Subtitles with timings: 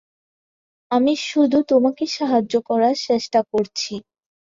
[0.91, 3.93] আমি শুধু তোমাকে সাহায্য করার চেষ্টা করছি!